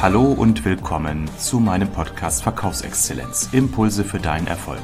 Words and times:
Hallo 0.00 0.30
und 0.30 0.64
willkommen 0.64 1.28
zu 1.38 1.58
meinem 1.58 1.90
Podcast 1.90 2.44
Verkaufsexzellenz. 2.44 3.48
Impulse 3.50 4.04
für 4.04 4.20
deinen 4.20 4.46
Erfolg. 4.46 4.82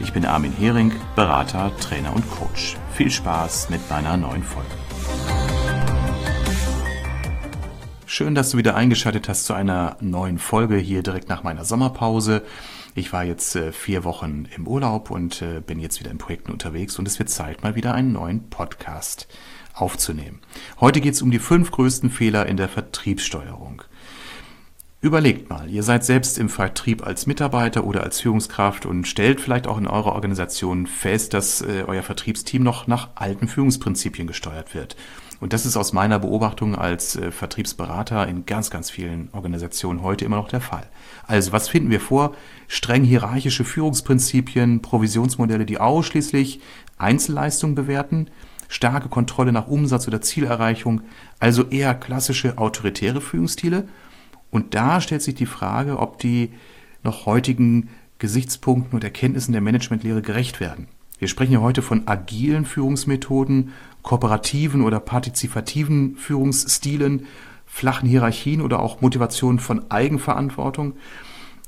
Ich 0.00 0.12
bin 0.12 0.24
Armin 0.24 0.50
Hering, 0.50 0.92
Berater, 1.14 1.70
Trainer 1.76 2.12
und 2.12 2.28
Coach. 2.28 2.76
Viel 2.92 3.08
Spaß 3.08 3.70
mit 3.70 3.88
meiner 3.88 4.16
neuen 4.16 4.42
Folge. 4.42 4.68
Schön, 8.04 8.34
dass 8.34 8.50
du 8.50 8.58
wieder 8.58 8.74
eingeschaltet 8.74 9.28
hast 9.28 9.44
zu 9.44 9.54
einer 9.54 9.96
neuen 10.00 10.38
Folge 10.38 10.76
hier 10.76 11.04
direkt 11.04 11.28
nach 11.28 11.44
meiner 11.44 11.64
Sommerpause. 11.64 12.42
Ich 12.96 13.12
war 13.12 13.22
jetzt 13.22 13.54
äh, 13.54 13.70
vier 13.70 14.02
Wochen 14.02 14.48
im 14.56 14.66
Urlaub 14.66 15.12
und 15.12 15.40
äh, 15.40 15.60
bin 15.60 15.78
jetzt 15.78 16.00
wieder 16.00 16.10
in 16.10 16.18
Projekten 16.18 16.50
unterwegs 16.50 16.98
und 16.98 17.06
es 17.06 17.20
wird 17.20 17.30
Zeit, 17.30 17.62
mal 17.62 17.76
wieder 17.76 17.94
einen 17.94 18.10
neuen 18.10 18.50
Podcast 18.50 19.28
aufzunehmen. 19.72 20.40
Heute 20.80 21.00
geht 21.00 21.14
es 21.14 21.22
um 21.22 21.30
die 21.30 21.38
fünf 21.38 21.70
größten 21.70 22.10
Fehler 22.10 22.46
in 22.46 22.56
der 22.56 22.68
Vertriebssteuerung. 22.68 23.82
Überlegt 25.06 25.48
mal, 25.48 25.70
ihr 25.70 25.84
seid 25.84 26.04
selbst 26.04 26.36
im 26.36 26.48
Vertrieb 26.48 27.06
als 27.06 27.28
Mitarbeiter 27.28 27.84
oder 27.84 28.02
als 28.02 28.20
Führungskraft 28.20 28.86
und 28.86 29.06
stellt 29.06 29.40
vielleicht 29.40 29.68
auch 29.68 29.78
in 29.78 29.86
eurer 29.86 30.14
Organisation 30.14 30.88
fest, 30.88 31.32
dass 31.32 31.60
äh, 31.60 31.84
euer 31.86 32.02
Vertriebsteam 32.02 32.64
noch 32.64 32.88
nach 32.88 33.10
alten 33.14 33.46
Führungsprinzipien 33.46 34.26
gesteuert 34.26 34.74
wird. 34.74 34.96
Und 35.38 35.52
das 35.52 35.64
ist 35.64 35.76
aus 35.76 35.92
meiner 35.92 36.18
Beobachtung 36.18 36.74
als 36.74 37.14
äh, 37.14 37.30
Vertriebsberater 37.30 38.26
in 38.26 38.46
ganz, 38.46 38.68
ganz 38.68 38.90
vielen 38.90 39.28
Organisationen 39.30 40.02
heute 40.02 40.24
immer 40.24 40.38
noch 40.38 40.48
der 40.48 40.60
Fall. 40.60 40.88
Also 41.28 41.52
was 41.52 41.68
finden 41.68 41.90
wir 41.90 42.00
vor? 42.00 42.34
Streng 42.66 43.04
hierarchische 43.04 43.62
Führungsprinzipien, 43.62 44.82
Provisionsmodelle, 44.82 45.66
die 45.66 45.78
ausschließlich 45.78 46.58
Einzelleistungen 46.98 47.76
bewerten, 47.76 48.26
starke 48.66 49.08
Kontrolle 49.08 49.52
nach 49.52 49.68
Umsatz 49.68 50.08
oder 50.08 50.20
Zielerreichung, 50.20 51.02
also 51.38 51.62
eher 51.68 51.94
klassische 51.94 52.58
autoritäre 52.58 53.20
Führungsstile– 53.20 53.86
und 54.56 54.74
da 54.74 55.02
stellt 55.02 55.20
sich 55.20 55.34
die 55.34 55.44
Frage, 55.44 55.98
ob 55.98 56.18
die 56.18 56.50
noch 57.04 57.26
heutigen 57.26 57.90
Gesichtspunkten 58.18 58.94
und 58.94 59.04
Erkenntnissen 59.04 59.52
der 59.52 59.60
Managementlehre 59.60 60.22
gerecht 60.22 60.60
werden. 60.60 60.88
Wir 61.18 61.28
sprechen 61.28 61.52
ja 61.52 61.60
heute 61.60 61.82
von 61.82 62.08
agilen 62.08 62.64
Führungsmethoden, 62.64 63.74
kooperativen 64.00 64.80
oder 64.80 64.98
partizipativen 64.98 66.16
Führungsstilen, 66.16 67.26
flachen 67.66 68.08
Hierarchien 68.08 68.62
oder 68.62 68.80
auch 68.80 69.02
Motivation 69.02 69.58
von 69.58 69.90
Eigenverantwortung. 69.90 70.94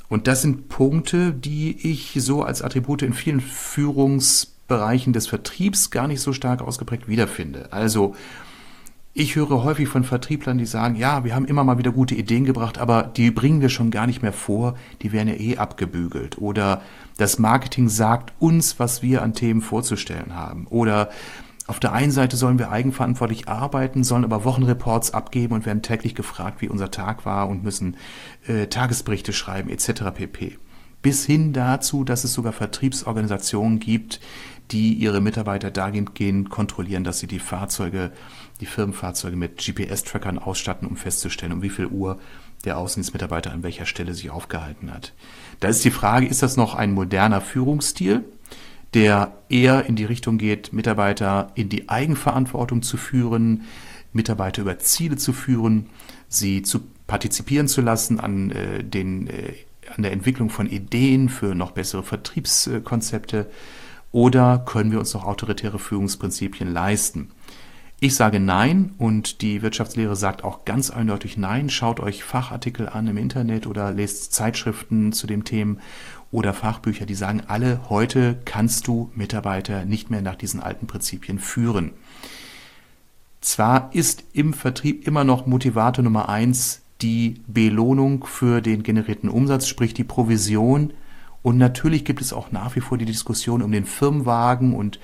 Und 0.08 0.26
das 0.26 0.40
sind 0.40 0.70
Punkte, 0.70 1.34
die 1.34 1.90
ich 1.90 2.14
so 2.16 2.42
als 2.42 2.62
Attribute 2.62 3.02
in 3.02 3.12
vielen 3.12 3.42
Führungsbereichen 3.42 5.12
des 5.12 5.26
Vertriebs 5.26 5.90
gar 5.90 6.08
nicht 6.08 6.22
so 6.22 6.32
stark 6.32 6.62
ausgeprägt 6.62 7.06
wiederfinde. 7.06 7.70
Also 7.70 8.14
ich 9.18 9.34
höre 9.34 9.64
häufig 9.64 9.88
von 9.88 10.04
Vertrieblern, 10.04 10.58
die 10.58 10.66
sagen, 10.66 10.94
ja, 10.94 11.24
wir 11.24 11.34
haben 11.34 11.44
immer 11.44 11.64
mal 11.64 11.76
wieder 11.76 11.90
gute 11.90 12.14
Ideen 12.14 12.44
gebracht, 12.44 12.78
aber 12.78 13.02
die 13.02 13.32
bringen 13.32 13.60
wir 13.60 13.68
schon 13.68 13.90
gar 13.90 14.06
nicht 14.06 14.22
mehr 14.22 14.32
vor, 14.32 14.76
die 15.02 15.10
werden 15.10 15.26
ja 15.26 15.34
eh 15.34 15.56
abgebügelt. 15.56 16.38
Oder 16.38 16.82
das 17.16 17.40
Marketing 17.40 17.88
sagt 17.88 18.32
uns, 18.38 18.78
was 18.78 19.02
wir 19.02 19.22
an 19.22 19.34
Themen 19.34 19.60
vorzustellen 19.60 20.36
haben. 20.36 20.68
Oder 20.68 21.10
auf 21.66 21.80
der 21.80 21.92
einen 21.92 22.12
Seite 22.12 22.36
sollen 22.36 22.60
wir 22.60 22.70
eigenverantwortlich 22.70 23.48
arbeiten, 23.48 24.04
sollen 24.04 24.22
aber 24.22 24.44
Wochenreports 24.44 25.12
abgeben 25.12 25.52
und 25.54 25.66
werden 25.66 25.82
täglich 25.82 26.14
gefragt, 26.14 26.62
wie 26.62 26.68
unser 26.68 26.92
Tag 26.92 27.26
war 27.26 27.48
und 27.48 27.64
müssen 27.64 27.96
äh, 28.46 28.68
Tagesberichte 28.68 29.32
schreiben 29.32 29.68
etc. 29.68 30.12
pp. 30.14 30.58
Bis 31.02 31.26
hin 31.26 31.52
dazu, 31.52 32.04
dass 32.04 32.22
es 32.22 32.34
sogar 32.34 32.52
Vertriebsorganisationen 32.52 33.80
gibt, 33.80 34.20
die 34.70 34.94
ihre 34.94 35.20
Mitarbeiter 35.20 35.70
dahingehend 35.70 36.50
kontrollieren, 36.50 37.04
dass 37.04 37.18
sie 37.18 37.26
die 37.26 37.38
Fahrzeuge 37.38 38.12
die 38.60 38.66
Firmenfahrzeuge 38.66 39.36
mit 39.36 39.58
GPS-Trackern 39.58 40.38
ausstatten, 40.38 40.88
um 40.88 40.96
festzustellen, 40.96 41.52
um 41.52 41.62
wie 41.62 41.70
viel 41.70 41.86
Uhr 41.86 42.18
der 42.64 42.78
Außendienstmitarbeiter 42.78 43.52
an 43.52 43.62
welcher 43.62 43.86
Stelle 43.86 44.14
sich 44.14 44.30
aufgehalten 44.30 44.92
hat. 44.92 45.12
Da 45.60 45.68
ist 45.68 45.84
die 45.84 45.90
Frage, 45.90 46.26
ist 46.26 46.42
das 46.42 46.56
noch 46.56 46.74
ein 46.74 46.92
moderner 46.92 47.40
Führungsstil, 47.40 48.24
der 48.94 49.32
eher 49.48 49.86
in 49.86 49.96
die 49.96 50.04
Richtung 50.04 50.38
geht, 50.38 50.72
Mitarbeiter 50.72 51.52
in 51.54 51.68
die 51.68 51.88
Eigenverantwortung 51.88 52.82
zu 52.82 52.96
führen, 52.96 53.64
Mitarbeiter 54.12 54.62
über 54.62 54.78
Ziele 54.78 55.16
zu 55.16 55.32
führen, 55.32 55.86
sie 56.28 56.62
zu 56.62 56.80
partizipieren 57.06 57.68
zu 57.68 57.80
lassen 57.80 58.18
an, 58.18 58.50
äh, 58.50 58.82
den, 58.82 59.28
äh, 59.28 59.54
an 59.94 60.02
der 60.02 60.12
Entwicklung 60.12 60.50
von 60.50 60.68
Ideen 60.68 61.28
für 61.28 61.54
noch 61.54 61.72
bessere 61.72 62.02
Vertriebskonzepte, 62.02 63.46
oder 64.10 64.58
können 64.58 64.90
wir 64.90 64.98
uns 64.98 65.12
noch 65.12 65.24
autoritäre 65.24 65.78
Führungsprinzipien 65.78 66.72
leisten? 66.72 67.30
Ich 68.00 68.14
sage 68.14 68.38
Nein 68.38 68.92
und 68.96 69.42
die 69.42 69.60
Wirtschaftslehre 69.60 70.14
sagt 70.14 70.44
auch 70.44 70.64
ganz 70.64 70.90
eindeutig 70.90 71.36
Nein. 71.36 71.68
Schaut 71.68 71.98
euch 71.98 72.22
Fachartikel 72.22 72.88
an 72.88 73.08
im 73.08 73.16
Internet 73.16 73.66
oder 73.66 73.90
lest 73.90 74.32
Zeitschriften 74.32 75.12
zu 75.12 75.26
dem 75.26 75.42
Themen 75.42 75.80
oder 76.30 76.54
Fachbücher, 76.54 77.06
die 77.06 77.16
sagen 77.16 77.42
alle, 77.48 77.80
heute 77.88 78.38
kannst 78.44 78.86
du 78.86 79.10
Mitarbeiter 79.16 79.84
nicht 79.84 80.10
mehr 80.10 80.22
nach 80.22 80.36
diesen 80.36 80.60
alten 80.60 80.86
Prinzipien 80.86 81.40
führen. 81.40 81.90
Zwar 83.40 83.90
ist 83.92 84.22
im 84.32 84.52
Vertrieb 84.52 85.04
immer 85.04 85.24
noch 85.24 85.46
Motivator 85.46 86.04
Nummer 86.04 86.28
eins 86.28 86.82
die 87.00 87.40
Belohnung 87.48 88.24
für 88.26 88.60
den 88.60 88.84
generierten 88.84 89.28
Umsatz, 89.28 89.66
sprich 89.66 89.92
die 89.92 90.04
Provision. 90.04 90.92
Und 91.42 91.58
natürlich 91.58 92.04
gibt 92.04 92.20
es 92.20 92.32
auch 92.32 92.52
nach 92.52 92.76
wie 92.76 92.80
vor 92.80 92.96
die 92.96 93.06
Diskussion 93.06 93.60
um 93.60 93.72
den 93.72 93.86
Firmenwagen 93.86 94.72
und 94.72 95.00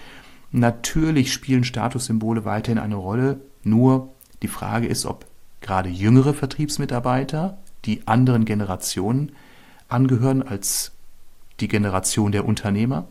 Natürlich 0.56 1.32
spielen 1.32 1.64
Statussymbole 1.64 2.44
weiterhin 2.44 2.78
eine 2.78 2.94
Rolle, 2.94 3.40
nur 3.64 4.12
die 4.40 4.46
Frage 4.46 4.86
ist, 4.86 5.04
ob 5.04 5.26
gerade 5.60 5.88
jüngere 5.88 6.32
Vertriebsmitarbeiter, 6.32 7.58
die 7.84 8.06
anderen 8.06 8.44
Generationen 8.44 9.32
angehören 9.88 10.44
als 10.44 10.92
die 11.58 11.66
Generation 11.66 12.30
der 12.30 12.46
Unternehmer, 12.46 13.08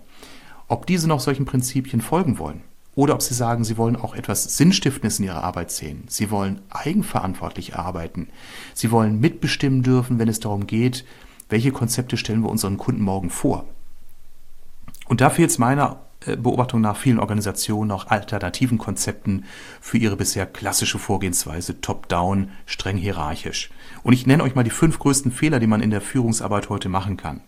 ob 0.70 0.88
diese 0.88 1.09
noch 1.09 1.20
solchen 1.20 1.44
Prinzipien 1.44 2.00
folgen 2.00 2.40
wollen. 2.40 2.62
Oder 2.96 3.14
ob 3.14 3.22
sie 3.22 3.34
sagen, 3.34 3.66
sie 3.66 3.75
wollen 3.75 3.98
auch 3.98 4.16
etwas 4.16 4.56
Sinnstiftendes 4.56 5.20
in 5.20 5.25
ihrer 5.25 5.44
Arbeit 5.44 5.70
sehen. 5.70 6.06
Sie 6.08 6.31
wollen 6.31 6.62
eigenverantwortlich 6.70 7.75
arbeiten. 7.75 8.30
Sie 8.74 8.90
wollen 8.90 9.20
mitbestimmen 9.20 9.84
dürfen, 9.84 10.18
wenn 10.18 10.30
es 10.30 10.40
darum 10.40 10.66
geht, 10.66 11.04
welche 11.50 11.74
Konzepte 11.74 12.16
stellen 12.16 12.42
wir 12.42 12.50
unseren 12.50 12.78
Kunden 12.78 13.02
morgen 13.02 13.30
vor. 13.30 13.66
Und 15.08 15.20
da 15.20 15.30
fehlt 15.30 15.50
es 15.50 15.58
meiner 15.58 16.00
Beobachtung 16.25 16.81
nach 16.81 16.97
vielen 16.97 17.19
Organisationen 17.19 17.91
auch 17.91 18.07
alternativen 18.07 18.78
Konzepten 18.78 19.45
für 19.81 19.97
ihre 19.97 20.16
bisher 20.16 20.45
klassische 20.45 21.00
Vorgehensweise 21.00 21.81
top-down, 21.81 22.51
streng 22.66 22.97
hierarchisch. 22.97 23.69
Und 24.03 24.13
ich 24.13 24.25
nenne 24.25 24.44
euch 24.44 24.56
mal 24.56 24.63
die 24.63 24.69
fünf 24.69 25.00
größten 25.00 25.31
Fehler, 25.31 25.59
die 25.59 25.67
man 25.67 25.81
in 25.81 25.91
der 25.91 26.01
Führungsarbeit 26.01 26.69
heute 26.69 26.89
machen 26.89 27.17
kann. 27.17 27.41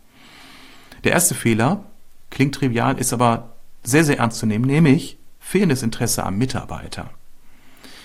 Der 1.03 1.11
erste 1.11 1.35
Fehler 1.35 1.83
klingt 2.31 2.55
trivial, 2.55 2.97
ist 2.99 3.13
aber 3.13 3.55
sehr, 3.83 4.03
sehr 4.03 4.19
ernst 4.19 4.39
zu 4.39 4.45
nehmen, 4.45 4.65
nämlich 4.65 5.17
fehlendes 5.39 5.83
Interesse 5.83 6.23
am 6.23 6.37
Mitarbeiter. 6.37 7.11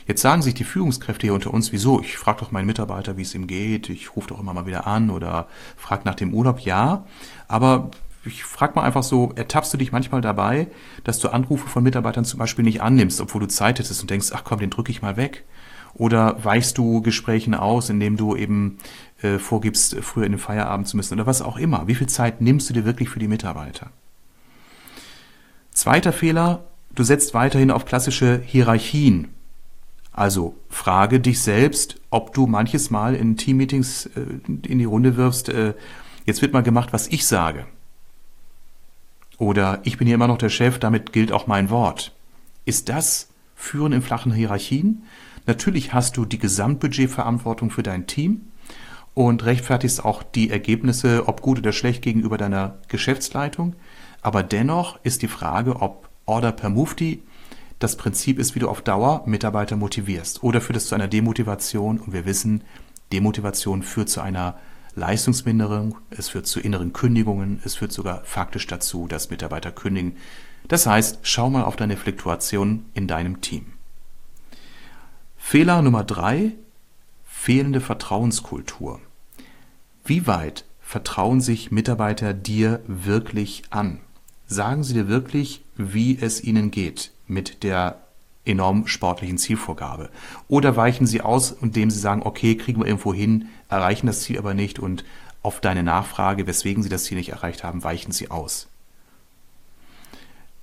Jetzt 0.07 0.23
sagen 0.23 0.43
sich 0.43 0.55
die 0.55 0.65
Führungskräfte 0.65 1.27
hier 1.27 1.35
unter 1.35 1.55
uns, 1.55 1.73
wieso? 1.73 2.01
Ich 2.01 2.17
frage 2.17 2.41
doch 2.41 2.51
meinen 2.51 2.67
Mitarbeiter, 2.67 3.17
wie 3.17 3.23
es 3.23 3.35
ihm 3.35 3.47
geht, 3.47 3.89
ich 3.89 4.17
rufe 4.17 4.29
doch 4.29 4.41
immer 4.41 4.53
mal 4.53 4.67
wieder 4.67 4.87
an 4.87 5.09
oder 5.09 5.47
frage 5.77 6.03
nach 6.05 6.15
dem 6.15 6.35
Urlaub, 6.35 6.61
ja, 6.61 7.05
aber 7.49 7.91
ich 8.25 8.45
frage 8.45 8.75
mal 8.75 8.83
einfach 8.83 9.03
so, 9.03 9.33
ertappst 9.35 9.73
du 9.73 9.79
dich 9.79 9.93
manchmal 9.93 10.21
dabei, 10.21 10.69
dass 11.05 11.19
du 11.21 11.29
Anrufe 11.29 11.69
von 11.69 11.83
Mitarbeitern 11.83 12.25
zum 12.25 12.39
Beispiel 12.39 12.65
nicht 12.65 12.83
annimmst, 12.83 13.21
obwohl 13.21 13.41
du 13.41 13.49
Zeit 13.49 13.79
hättest 13.79 14.01
und 14.03 14.11
denkst, 14.11 14.29
ach 14.35 14.45
komm, 14.45 14.59
den 14.59 14.71
drücke 14.71 14.93
ich 14.93 15.03
mal 15.03 15.17
weg? 15.17 15.45
Oder 15.95 16.45
weichst 16.45 16.79
du 16.79 17.03
Gesprächen 17.03 17.55
aus, 17.55 17.89
indem 17.91 18.17
du 18.17 18.37
eben 18.37 18.79
äh, 19.23 19.39
vorgibst, 19.39 19.97
früher 20.03 20.27
in 20.27 20.33
den 20.33 20.39
Feierabend 20.39 20.87
zu 20.87 20.97
müssen 20.97 21.15
oder 21.15 21.27
was 21.27 21.43
auch 21.43 21.57
immer? 21.57 21.89
Wie 21.89 21.95
viel 21.95 22.09
Zeit 22.09 22.41
nimmst 22.41 22.69
du 22.69 22.75
dir 22.75 22.85
wirklich 22.85 23.09
für 23.09 23.19
die 23.19 23.29
Mitarbeiter? 23.29 23.91
Zweiter 25.73 26.13
Fehler, 26.13 26.65
du 26.95 27.03
setzt 27.03 27.35
weiterhin 27.35 27.71
auf 27.71 27.87
klassische 27.87 28.41
Hierarchien. 28.45 29.29
Also 30.13 30.55
frage 30.69 31.21
dich 31.21 31.41
selbst, 31.41 31.97
ob 32.11 32.35
du 32.35 32.47
manches 32.47 32.91
Mal 32.91 33.15
in 33.15 33.37
Teammeetings 33.37 34.07
äh, 34.07 34.27
in 34.47 34.79
die 34.79 34.85
Runde 34.85 35.17
wirfst, 35.17 35.49
äh, 35.49 35.75
jetzt 36.27 36.43
wird 36.43 36.53
mal 36.53 36.63
gemacht, 36.63 36.93
was 36.93 37.09
ich 37.09 37.27
sage. 37.27 37.65
Oder 39.41 39.81
ich 39.85 39.97
bin 39.97 40.07
hier 40.07 40.17
immer 40.17 40.29
noch 40.29 40.37
der 40.37 40.51
Chef, 40.51 40.79
damit 40.79 41.15
gilt 41.15 41.33
auch 41.33 41.47
mein 41.47 41.71
Wort. 41.71 42.15
Ist 42.67 42.91
das 42.91 43.31
Führen 43.55 43.93
in 43.93 44.03
flachen 44.03 44.35
Hierarchien? 44.35 45.05
Natürlich 45.47 45.95
hast 45.95 46.19
du 46.19 46.27
die 46.27 46.39
Gesamtbudgetverantwortung 46.39 47.71
für 47.71 47.83
dein 47.83 48.07
Team 48.07 48.43
und 49.15 49.47
rechtfertigst 49.47 50.05
auch 50.05 50.23
die 50.23 50.51
Ergebnisse, 50.51 51.27
ob 51.27 51.41
gut 51.41 51.59
oder 51.59 51.73
schlecht, 51.73 52.03
gegenüber 52.03 52.37
deiner 52.37 52.77
Geschäftsleitung. 52.89 53.77
Aber 54.21 54.43
dennoch 54.43 55.01
ist 55.05 55.23
die 55.23 55.29
Frage, 55.29 55.77
ob 55.77 56.11
Order 56.27 56.53
per 56.53 56.69
Mufti 56.69 57.23
das 57.79 57.97
Prinzip 57.97 58.39
ist, 58.39 58.55
wie 58.55 58.59
du 58.59 58.69
auf 58.69 58.83
Dauer 58.83 59.23
Mitarbeiter 59.25 59.77
motivierst. 59.77 60.43
Oder 60.43 60.61
führt 60.61 60.77
es 60.77 60.87
zu 60.87 60.95
einer 60.95 61.09
Demotivation? 61.09 61.99
Und 61.99 62.13
wir 62.13 62.27
wissen, 62.27 62.63
Demotivation 63.11 63.83
führt 63.83 64.11
zu 64.11 64.21
einer 64.21 64.59
Leistungsminderung, 65.01 65.97
es 66.11 66.29
führt 66.29 66.47
zu 66.47 66.61
inneren 66.61 66.93
Kündigungen, 66.93 67.61
es 67.65 67.75
führt 67.75 67.91
sogar 67.91 68.23
faktisch 68.25 68.67
dazu, 68.67 69.09
dass 69.09 69.31
Mitarbeiter 69.31 69.73
kündigen. 69.73 70.17
Das 70.69 70.87
heißt, 70.87 71.21
schau 71.23 71.49
mal 71.49 71.65
auf 71.65 71.77
deine 71.77 71.97
Fluktuation 71.97 72.85
in 72.93 73.09
deinem 73.09 73.41
Team. 73.41 73.73
Fehler 75.39 75.81
Nummer 75.81 76.05
drei, 76.05 76.53
fehlende 77.25 77.81
Vertrauenskultur. 77.81 79.01
Wie 80.05 80.27
weit 80.27 80.67
vertrauen 80.83 81.41
sich 81.41 81.71
Mitarbeiter 81.71 82.35
dir 82.35 82.81
wirklich 82.87 83.63
an? 83.71 84.01
Sagen 84.47 84.85
sie 84.85 84.93
dir 84.93 85.09
wirklich, 85.09 85.63
wie 85.77 86.19
es 86.21 86.45
ihnen 86.45 86.71
geht 86.71 87.11
mit 87.27 87.63
der 87.63 88.01
enorm 88.45 88.87
sportlichen 88.87 89.39
Zielvorgabe? 89.39 90.11
Oder 90.49 90.77
weichen 90.77 91.07
sie 91.07 91.21
aus, 91.21 91.53
indem 91.53 91.91
sie 91.91 91.99
sagen, 91.99 92.23
okay, 92.25 92.57
kriegen 92.57 92.81
wir 92.81 92.87
irgendwo 92.87 93.15
hin, 93.15 93.49
erreichen 93.69 94.07
das 94.07 94.23
Ziel 94.23 94.39
aber 94.39 94.55
nicht 94.55 94.79
und 94.79 95.05
auf 95.43 95.61
deine 95.61 95.83
Nachfrage, 95.83 96.47
weswegen 96.47 96.83
sie 96.83 96.89
das 96.89 97.05
Ziel 97.05 97.17
nicht 97.17 97.31
erreicht 97.31 97.65
haben, 97.65 97.83
weichen 97.83 98.13
sie 98.13 98.31
aus. 98.31 98.69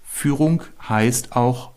Führung 0.04 0.64
heißt 0.88 1.36
auch 1.36 1.72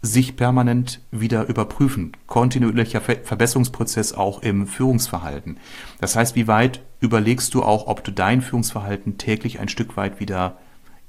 sich 0.00 0.36
permanent 0.36 1.00
wieder 1.10 1.48
überprüfen. 1.48 2.12
Kontinuierlicher 2.26 3.00
Verbesserungsprozess 3.00 4.12
auch 4.12 4.42
im 4.42 4.66
Führungsverhalten. 4.66 5.58
Das 6.00 6.14
heißt, 6.14 6.36
wie 6.36 6.46
weit 6.46 6.82
überlegst 7.00 7.52
du 7.54 7.62
auch, 7.62 7.86
ob 7.88 8.04
du 8.04 8.12
dein 8.12 8.42
Führungsverhalten 8.42 9.18
täglich 9.18 9.58
ein 9.58 9.68
Stück 9.68 9.96
weit 9.96 10.20
wieder 10.20 10.58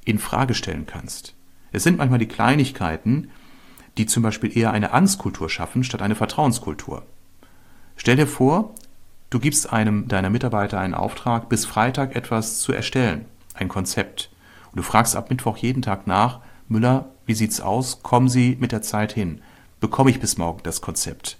in 0.05 0.17
Frage 0.17 0.55
stellen 0.55 0.87
kannst. 0.87 1.35
Es 1.71 1.83
sind 1.83 1.97
manchmal 1.97 2.19
die 2.19 2.27
Kleinigkeiten, 2.27 3.29
die 3.97 4.05
zum 4.05 4.23
Beispiel 4.23 4.55
eher 4.55 4.71
eine 4.71 4.91
Angstkultur 4.93 5.49
schaffen, 5.49 5.83
statt 5.83 6.01
eine 6.01 6.15
Vertrauenskultur. 6.15 7.03
Stell 7.95 8.15
dir 8.15 8.27
vor, 8.27 8.73
du 9.29 9.39
gibst 9.39 9.71
einem 9.71 10.07
deiner 10.07 10.29
Mitarbeiter 10.29 10.79
einen 10.79 10.93
Auftrag, 10.93 11.49
bis 11.49 11.65
Freitag 11.65 12.15
etwas 12.15 12.59
zu 12.59 12.71
erstellen, 12.71 13.25
ein 13.53 13.67
Konzept. 13.67 14.29
Und 14.71 14.77
du 14.77 14.83
fragst 14.83 15.15
ab 15.15 15.29
Mittwoch 15.29 15.57
jeden 15.57 15.81
Tag 15.81 16.07
nach, 16.07 16.39
Müller, 16.67 17.09
wie 17.25 17.33
sieht's 17.33 17.61
aus? 17.61 18.03
Kommen 18.03 18.29
Sie 18.29 18.57
mit 18.59 18.71
der 18.71 18.81
Zeit 18.81 19.11
hin? 19.11 19.41
Bekomme 19.79 20.11
ich 20.11 20.19
bis 20.19 20.37
morgen 20.37 20.61
das 20.63 20.81
Konzept? 20.81 21.37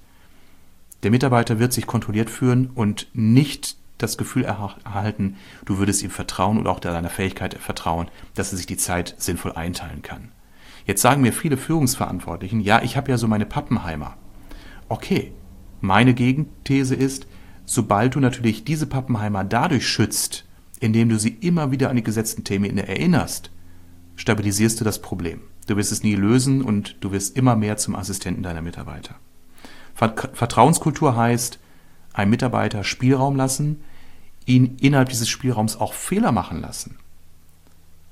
Der 1.04 1.12
Mitarbeiter 1.12 1.60
wird 1.60 1.72
sich 1.72 1.88
kontrolliert 1.88 2.30
fühlen 2.30 2.72
und 2.74 3.08
nicht 3.14 3.78
das 4.00 4.18
Gefühl 4.18 4.44
erhalten, 4.44 5.38
du 5.66 5.78
würdest 5.78 6.04
ihm 6.04 6.10
vertrauen 6.10 6.58
und 6.58 6.68
auch 6.68 6.80
deiner 6.80 7.10
Fähigkeit 7.10 7.54
vertrauen, 7.56 8.10
dass 8.34 8.52
er 8.52 8.58
sich 8.58 8.66
die 8.66 8.78
Zeit 8.78 9.16
sinnvoll 9.18 9.54
einteilen 9.54 10.02
kann. 10.02 10.32
Jetzt 10.90 11.04
sagen 11.04 11.22
mir 11.22 11.34
viele 11.34 11.56
Führungsverantwortlichen, 11.56 12.62
ja, 12.62 12.82
ich 12.82 12.98
habe 12.98 13.12
ja 13.12 13.20
so 13.20 13.28
meine 13.28 13.46
Pappenheimer. 13.46 14.18
Okay, 14.88 15.34
meine 15.82 16.16
Gegenthese 16.16 16.96
ist, 16.96 17.28
sobald 17.64 18.16
du 18.16 18.20
natürlich 18.20 18.64
diese 18.64 18.88
Pappenheimer 18.88 19.44
dadurch 19.44 19.88
schützt, 19.88 20.46
indem 20.80 21.10
du 21.10 21.20
sie 21.20 21.30
immer 21.42 21.70
wieder 21.70 21.92
an 21.92 21.96
die 21.96 22.02
gesetzten 22.02 22.44
Themen 22.44 22.76
erinnerst, 22.76 23.52
stabilisierst 24.16 24.80
du 24.80 24.84
das 24.84 25.00
Problem. 25.00 25.42
Du 25.68 25.78
wirst 25.78 25.92
es 25.92 26.02
nie 26.02 26.16
lösen 26.16 26.64
und 26.64 26.96
du 27.02 27.12
wirst 27.12 27.38
immer 27.38 27.56
mehr 27.56 27.78
zum 27.78 27.94
Assistenten 27.94 28.42
deiner 28.42 28.64
Mitarbeiter. 28.64 29.14
Vertrauenskultur 29.94 31.16
heißt, 31.16 31.60
einem 32.14 32.32
Mitarbeiter 32.32 32.84
Spielraum 32.84 33.36
lassen, 33.36 33.84
ihn 34.48 34.78
innerhalb 34.82 35.10
dieses 35.10 35.30
Spielraums 35.30 35.76
auch 35.80 35.94
Fehler 35.94 36.32
machen 36.32 36.62
lassen. 36.62 36.98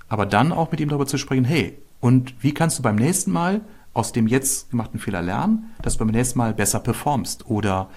Aber 0.09 0.27
dann 0.27 0.51
auch 0.51 0.69
mit 0.69 0.79
ihm 0.79 0.89
darüber 0.89 1.07
zu 1.07 1.17
sprechen, 1.17 1.43
hey, 1.43 1.79
und 1.99 2.35
wie 2.41 2.53
kannst 2.53 2.79
du 2.79 2.83
beim 2.83 2.95
nächsten 2.95 3.31
Mal 3.31 3.61
aus 3.93 4.11
dem 4.11 4.27
jetzt 4.27 4.69
gemachten 4.69 4.99
Fehler 4.99 5.21
lernen, 5.21 5.71
dass 5.81 5.93
du 5.93 5.99
beim 5.99 6.13
nächsten 6.13 6.37
Mal 6.37 6.53
besser 6.53 6.79
performst 6.79 7.49
oder 7.49 7.89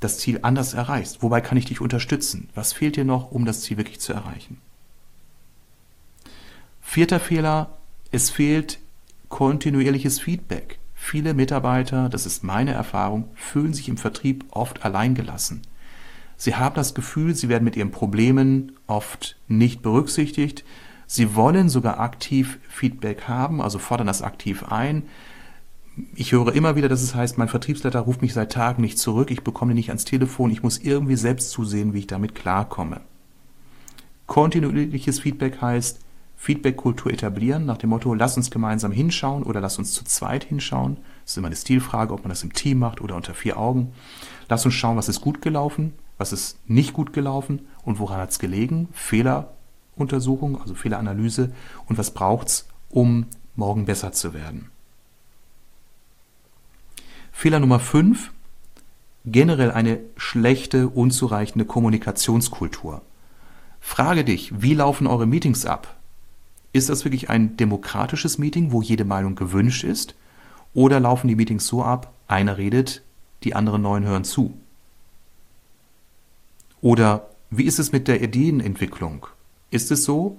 das 0.00 0.18
Ziel 0.18 0.38
anders 0.42 0.74
erreichst? 0.74 1.22
Wobei 1.22 1.40
kann 1.40 1.58
ich 1.58 1.64
dich 1.64 1.80
unterstützen? 1.80 2.48
Was 2.54 2.72
fehlt 2.72 2.96
dir 2.96 3.04
noch, 3.04 3.32
um 3.32 3.44
das 3.44 3.62
Ziel 3.62 3.76
wirklich 3.76 4.00
zu 4.00 4.12
erreichen? 4.12 4.58
Vierter 6.80 7.20
Fehler, 7.20 7.70
es 8.12 8.30
fehlt 8.30 8.78
kontinuierliches 9.28 10.20
Feedback. 10.20 10.78
Viele 10.94 11.34
Mitarbeiter, 11.34 12.08
das 12.08 12.26
ist 12.26 12.44
meine 12.44 12.72
Erfahrung, 12.72 13.28
fühlen 13.34 13.74
sich 13.74 13.88
im 13.88 13.96
Vertrieb 13.96 14.44
oft 14.50 14.84
alleingelassen. 14.84 15.62
Sie 16.36 16.54
haben 16.54 16.76
das 16.76 16.94
Gefühl, 16.94 17.34
sie 17.34 17.48
werden 17.48 17.64
mit 17.64 17.76
ihren 17.76 17.90
Problemen 17.90 18.72
oft 18.86 19.36
nicht 19.48 19.82
berücksichtigt. 19.82 20.64
Sie 21.10 21.34
wollen 21.34 21.70
sogar 21.70 22.00
aktiv 22.00 22.58
Feedback 22.68 23.22
haben, 23.28 23.62
also 23.62 23.78
fordern 23.78 24.06
das 24.06 24.20
aktiv 24.20 24.62
ein. 24.68 25.04
Ich 26.14 26.32
höre 26.32 26.54
immer 26.54 26.76
wieder, 26.76 26.90
dass 26.90 27.02
es 27.02 27.14
heißt, 27.14 27.38
mein 27.38 27.48
Vertriebsleiter 27.48 28.00
ruft 28.00 28.20
mich 28.20 28.34
seit 28.34 28.52
Tagen 28.52 28.82
nicht 28.82 28.98
zurück, 28.98 29.30
ich 29.30 29.42
bekomme 29.42 29.74
nicht 29.74 29.88
ans 29.88 30.04
Telefon, 30.04 30.50
ich 30.50 30.62
muss 30.62 30.76
irgendwie 30.76 31.16
selbst 31.16 31.50
zusehen, 31.50 31.94
wie 31.94 32.00
ich 32.00 32.06
damit 32.06 32.34
klarkomme. 32.34 33.00
Kontinuierliches 34.26 35.18
Feedback 35.18 35.62
heißt, 35.62 36.00
Feedback-Kultur 36.36 37.10
etablieren, 37.10 37.64
nach 37.64 37.78
dem 37.78 37.88
Motto, 37.90 38.12
lass 38.12 38.36
uns 38.36 38.50
gemeinsam 38.50 38.92
hinschauen 38.92 39.44
oder 39.44 39.62
lass 39.62 39.78
uns 39.78 39.94
zu 39.94 40.04
zweit 40.04 40.44
hinschauen. 40.44 40.98
Das 41.24 41.32
ist 41.32 41.38
immer 41.38 41.48
eine 41.48 41.56
Stilfrage, 41.56 42.12
ob 42.12 42.20
man 42.20 42.28
das 42.28 42.42
im 42.42 42.52
Team 42.52 42.80
macht 42.80 43.00
oder 43.00 43.16
unter 43.16 43.32
vier 43.32 43.56
Augen. 43.56 43.92
Lass 44.50 44.66
uns 44.66 44.74
schauen, 44.74 44.98
was 44.98 45.08
ist 45.08 45.22
gut 45.22 45.40
gelaufen, 45.40 45.94
was 46.18 46.34
ist 46.34 46.58
nicht 46.68 46.92
gut 46.92 47.14
gelaufen 47.14 47.66
und 47.82 47.98
woran 47.98 48.20
hat 48.20 48.30
es 48.30 48.38
gelegen. 48.38 48.88
Fehleruntersuchung, 49.98 50.60
also 50.60 50.74
Fehleranalyse 50.74 51.52
und 51.86 51.98
was 51.98 52.12
braucht 52.12 52.48
es, 52.48 52.68
um 52.88 53.26
morgen 53.56 53.84
besser 53.84 54.12
zu 54.12 54.32
werden. 54.32 54.70
Fehler 57.32 57.58
Nummer 57.58 57.80
fünf: 57.80 58.32
generell 59.24 59.72
eine 59.72 59.98
schlechte, 60.16 60.88
unzureichende 60.88 61.64
Kommunikationskultur. 61.64 63.02
Frage 63.80 64.24
dich, 64.24 64.62
wie 64.62 64.74
laufen 64.74 65.06
eure 65.06 65.26
Meetings 65.26 65.66
ab? 65.66 65.96
Ist 66.72 66.88
das 66.88 67.04
wirklich 67.04 67.30
ein 67.30 67.56
demokratisches 67.56 68.38
Meeting, 68.38 68.72
wo 68.72 68.82
jede 68.82 69.04
Meinung 69.04 69.34
gewünscht 69.34 69.84
ist? 69.84 70.14
Oder 70.74 71.00
laufen 71.00 71.28
die 71.28 71.36
Meetings 71.36 71.66
so 71.66 71.82
ab, 71.82 72.12
einer 72.28 72.58
redet, 72.58 73.02
die 73.42 73.54
anderen 73.54 73.82
neun 73.82 74.04
hören 74.04 74.24
zu? 74.24 74.54
Oder 76.80 77.30
wie 77.50 77.64
ist 77.64 77.78
es 77.78 77.90
mit 77.92 78.06
der 78.06 78.22
Ideenentwicklung? 78.22 79.26
Ist 79.70 79.90
es 79.90 80.04
so, 80.04 80.38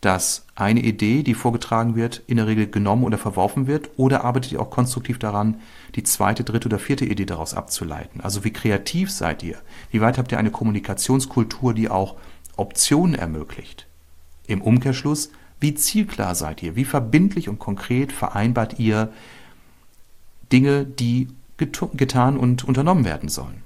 dass 0.00 0.46
eine 0.54 0.80
Idee, 0.80 1.24
die 1.24 1.34
vorgetragen 1.34 1.96
wird, 1.96 2.22
in 2.28 2.36
der 2.36 2.46
Regel 2.46 2.68
genommen 2.68 3.02
oder 3.02 3.18
verworfen 3.18 3.66
wird? 3.66 3.90
Oder 3.96 4.24
arbeitet 4.24 4.52
ihr 4.52 4.60
auch 4.60 4.70
konstruktiv 4.70 5.18
daran, 5.18 5.60
die 5.96 6.04
zweite, 6.04 6.44
dritte 6.44 6.68
oder 6.68 6.78
vierte 6.78 7.04
Idee 7.04 7.26
daraus 7.26 7.54
abzuleiten? 7.54 8.20
Also 8.20 8.44
wie 8.44 8.52
kreativ 8.52 9.10
seid 9.10 9.42
ihr? 9.42 9.58
Wie 9.90 10.00
weit 10.00 10.18
habt 10.18 10.30
ihr 10.30 10.38
eine 10.38 10.52
Kommunikationskultur, 10.52 11.74
die 11.74 11.88
auch 11.88 12.16
Optionen 12.56 13.14
ermöglicht? 13.14 13.86
Im 14.46 14.62
Umkehrschluss, 14.62 15.30
wie 15.58 15.74
zielklar 15.74 16.36
seid 16.36 16.62
ihr? 16.62 16.76
Wie 16.76 16.84
verbindlich 16.84 17.48
und 17.48 17.58
konkret 17.58 18.12
vereinbart 18.12 18.78
ihr 18.78 19.12
Dinge, 20.52 20.84
die 20.84 21.28
getan 21.56 22.36
und 22.36 22.62
unternommen 22.62 23.04
werden 23.04 23.28
sollen? 23.28 23.64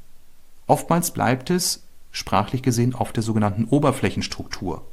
Oftmals 0.67 1.11
bleibt 1.11 1.51
es, 1.51 1.83
sprachlich 2.11 2.63
gesehen, 2.63 2.95
auf 2.95 3.13
der 3.13 3.23
sogenannten 3.23 3.67
Oberflächenstruktur. 3.67 4.87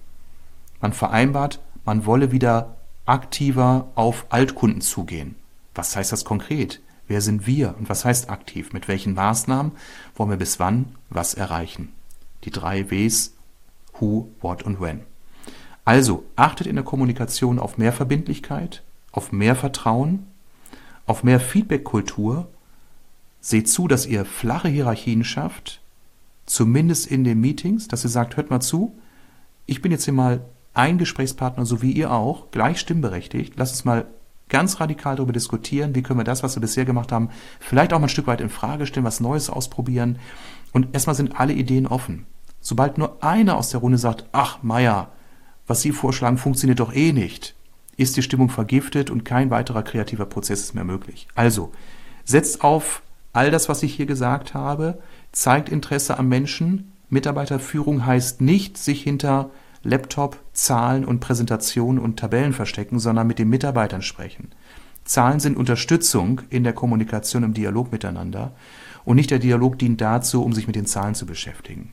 Man 0.81 0.93
vereinbart, 0.93 1.59
man 1.85 2.05
wolle 2.05 2.31
wieder 2.31 2.77
aktiver 3.05 3.89
auf 3.95 4.25
Altkunden 4.29 4.81
zugehen. 4.81 5.35
Was 5.75 5.95
heißt 5.95 6.11
das 6.11 6.25
konkret? 6.25 6.81
Wer 7.07 7.21
sind 7.21 7.47
wir 7.47 7.75
und 7.77 7.89
was 7.89 8.05
heißt 8.05 8.29
aktiv? 8.29 8.71
Mit 8.71 8.87
welchen 8.87 9.15
Maßnahmen 9.15 9.71
wollen 10.15 10.29
wir 10.29 10.37
bis 10.37 10.59
wann 10.59 10.95
was 11.09 11.33
erreichen? 11.33 11.91
Die 12.43 12.51
drei 12.51 12.91
Ws, 12.91 13.33
who, 13.99 14.29
what 14.41 14.63
und 14.63 14.79
when. 14.79 15.01
Also 15.85 16.23
achtet 16.35 16.67
in 16.67 16.75
der 16.75 16.85
Kommunikation 16.85 17.57
auf 17.57 17.79
mehr 17.79 17.93
Verbindlichkeit, 17.93 18.83
auf 19.11 19.31
mehr 19.31 19.55
Vertrauen, 19.55 20.27
auf 21.07 21.23
mehr 21.23 21.39
Feedback-Kultur. 21.39 22.47
Seht 23.41 23.67
zu, 23.69 23.87
dass 23.87 24.05
ihr 24.05 24.25
flache 24.25 24.67
Hierarchien 24.67 25.23
schafft, 25.23 25.81
zumindest 26.45 27.07
in 27.07 27.23
den 27.23 27.41
Meetings, 27.41 27.87
dass 27.87 28.03
ihr 28.03 28.11
sagt, 28.11 28.37
hört 28.37 28.51
mal 28.51 28.59
zu, 28.59 28.95
ich 29.65 29.81
bin 29.81 29.91
jetzt 29.91 30.05
hier 30.05 30.13
mal 30.13 30.41
ein 30.79 30.97
Gesprächspartner, 30.97 31.65
so 31.65 31.81
wie 31.81 31.91
ihr 31.91 32.11
auch, 32.11 32.51
gleich 32.51 32.79
stimmberechtigt. 32.79 33.53
Lasst 33.57 33.73
uns 33.73 33.85
mal 33.85 34.07
ganz 34.47 34.79
radikal 34.79 35.17
darüber 35.17 35.33
diskutieren, 35.33 35.93
wie 35.93 36.01
können 36.01 36.19
wir 36.19 36.23
das, 36.23 36.41
was 36.41 36.55
wir 36.55 36.61
bisher 36.61 36.85
gemacht 36.85 37.11
haben, 37.11 37.29
vielleicht 37.59 37.91
auch 37.91 37.99
mal 37.99 38.05
ein 38.05 38.09
Stück 38.09 38.27
weit 38.27 38.39
in 38.39 38.49
Frage 38.49 38.85
stellen, 38.85 39.05
was 39.05 39.19
Neues 39.19 39.49
ausprobieren. 39.49 40.19
Und 40.71 40.87
erstmal 40.93 41.17
sind 41.17 41.37
alle 41.37 41.53
Ideen 41.53 41.85
offen. 41.85 42.25
Sobald 42.61 42.97
nur 42.97 43.21
einer 43.23 43.57
aus 43.57 43.69
der 43.69 43.81
Runde 43.81 43.97
sagt, 43.97 44.25
ach 44.31 44.63
Meier, 44.63 45.11
was 45.67 45.81
Sie 45.81 45.91
vorschlagen, 45.91 46.37
funktioniert 46.37 46.79
doch 46.79 46.93
eh 46.93 47.11
nicht. 47.11 47.55
Ist 47.97 48.15
die 48.15 48.23
Stimmung 48.23 48.49
vergiftet 48.49 49.09
und 49.09 49.25
kein 49.25 49.49
weiterer 49.49 49.83
kreativer 49.83 50.25
Prozess 50.25 50.61
ist 50.61 50.75
mehr 50.75 50.85
möglich. 50.85 51.27
Also, 51.35 51.73
setzt 52.23 52.63
auf 52.63 53.01
all 53.33 53.51
das, 53.51 53.67
was 53.67 53.83
ich 53.83 53.93
hier 53.93 54.05
gesagt 54.05 54.53
habe, 54.53 54.99
zeigt 55.33 55.67
Interesse 55.67 56.17
am 56.17 56.29
Menschen. 56.29 56.93
Mitarbeiterführung 57.09 58.05
heißt 58.05 58.39
nicht, 58.39 58.77
sich 58.77 59.03
hinter 59.03 59.51
Laptop, 59.83 60.37
Zahlen 60.53 61.05
und 61.05 61.19
Präsentationen 61.19 62.01
und 62.01 62.17
Tabellen 62.17 62.53
verstecken, 62.53 62.99
sondern 62.99 63.27
mit 63.27 63.39
den 63.39 63.49
Mitarbeitern 63.49 64.01
sprechen. 64.01 64.49
Zahlen 65.05 65.39
sind 65.39 65.57
Unterstützung 65.57 66.41
in 66.49 66.63
der 66.63 66.73
Kommunikation 66.73 67.43
im 67.43 67.53
Dialog 67.53 67.91
miteinander 67.91 68.51
und 69.05 69.15
nicht 69.15 69.31
der 69.31 69.39
Dialog 69.39 69.79
dient 69.79 70.01
dazu, 70.01 70.43
um 70.43 70.53
sich 70.53 70.67
mit 70.67 70.75
den 70.75 70.85
Zahlen 70.85 71.15
zu 71.15 71.25
beschäftigen. 71.25 71.91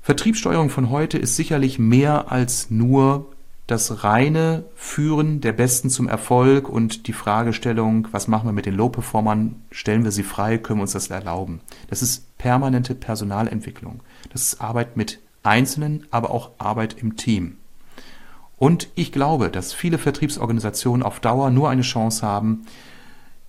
Vertriebssteuerung 0.00 0.70
von 0.70 0.90
heute 0.90 1.18
ist 1.18 1.36
sicherlich 1.36 1.78
mehr 1.78 2.30
als 2.30 2.70
nur 2.70 3.26
das 3.66 4.04
reine 4.04 4.64
Führen 4.76 5.40
der 5.40 5.52
Besten 5.52 5.90
zum 5.90 6.08
Erfolg 6.08 6.68
und 6.68 7.08
die 7.08 7.12
Fragestellung, 7.12 8.06
was 8.12 8.28
machen 8.28 8.46
wir 8.46 8.52
mit 8.52 8.66
den 8.66 8.76
Low-Performern, 8.76 9.56
stellen 9.72 10.04
wir 10.04 10.12
sie 10.12 10.22
frei, 10.22 10.58
können 10.58 10.78
wir 10.78 10.82
uns 10.82 10.92
das 10.92 11.10
erlauben. 11.10 11.60
Das 11.88 12.02
ist 12.02 12.38
permanente 12.38 12.94
Personalentwicklung. 12.94 14.00
Das 14.32 14.42
ist 14.42 14.60
Arbeit 14.60 14.96
mit 14.96 15.18
Einzelnen, 15.46 16.06
aber 16.10 16.30
auch 16.30 16.50
Arbeit 16.58 16.94
im 16.94 17.16
Team. 17.16 17.56
Und 18.58 18.88
ich 18.94 19.12
glaube, 19.12 19.50
dass 19.50 19.72
viele 19.72 19.98
Vertriebsorganisationen 19.98 21.02
auf 21.02 21.20
Dauer 21.20 21.50
nur 21.50 21.68
eine 21.68 21.82
Chance 21.82 22.26
haben, 22.26 22.66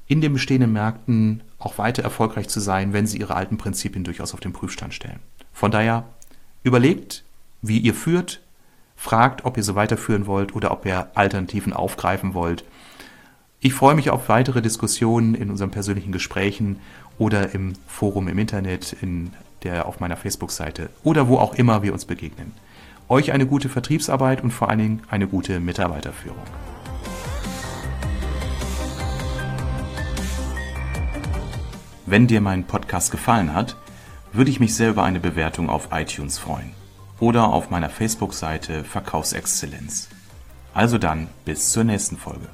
in 0.08 0.22
den 0.22 0.34
bestehenden 0.34 0.74
Märkten 0.74 1.44
auch 1.60 1.78
weiter 1.78 2.04
erfolgreich 2.04 2.48
zu 2.48 2.60
sein, 2.60 2.94
wenn 2.94 3.08
sie 3.08 3.20
ihre 3.20 3.36
alten 3.36 3.58
Prinzipien 3.58 4.04
durchaus 4.04 4.34
auf 4.34 4.40
den 4.40 4.54
Prüfstand 4.54 4.94
stellen. 4.94 5.20
Von 5.54 5.72
daher 5.72 6.06
überlegt, 6.64 7.24
wie 7.62 7.80
ihr 7.80 7.94
führt, 7.94 8.42
fragt, 8.96 9.46
ob 9.46 9.58
ihr 9.58 9.64
so 9.64 9.76
weiterführen 9.76 10.28
wollt 10.28 10.56
oder 10.56 10.72
ob 10.72 10.86
ihr 10.86 11.10
Alternativen 11.16 11.74
aufgreifen 11.74 12.34
wollt. 12.34 12.64
Ich 13.60 13.74
freue 13.74 13.96
mich 13.96 14.10
auf 14.10 14.30
weitere 14.30 14.62
Diskussionen 14.62 15.36
in 15.36 15.50
unseren 15.50 15.72
persönlichen 15.72 16.12
Gesprächen 16.12 16.80
oder 17.18 17.54
im 17.54 17.74
Forum 17.88 18.28
im 18.28 18.38
Internet, 18.38 18.96
in 19.02 19.32
der 19.68 19.86
auf 19.86 20.00
meiner 20.00 20.16
Facebook-Seite 20.16 20.90
oder 21.04 21.28
wo 21.28 21.38
auch 21.38 21.54
immer 21.54 21.84
wir 21.84 21.94
uns 21.94 22.06
begegnen. 22.06 22.54
Euch 23.10 23.32
eine 23.34 23.46
gute 23.46 23.68
Vertriebsarbeit 23.70 24.42
und 24.42 24.52
vor 24.52 24.70
allen 24.70 24.80
Dingen 24.80 25.02
eine 25.10 25.28
gute 25.28 25.60
Mitarbeiterführung. 25.60 26.42
Wenn 32.06 32.28
dir 32.28 32.40
mein 32.40 32.64
Podcast 32.64 33.12
gefallen 33.12 33.54
hat, 33.54 33.76
würde 34.32 34.50
ich 34.50 34.62
mich 34.62 34.74
sehr 34.74 34.92
über 34.92 35.04
eine 35.04 35.20
Bewertung 35.20 35.70
auf 35.70 35.90
iTunes 35.92 36.38
freuen 36.38 36.72
oder 37.20 37.50
auf 37.50 37.70
meiner 37.70 37.90
Facebook-Seite 37.90 38.86
Verkaufsexzellenz. 38.86 40.08
Also 40.74 40.98
dann, 40.98 41.28
bis 41.44 41.72
zur 41.72 41.84
nächsten 41.84 42.16
Folge. 42.18 42.48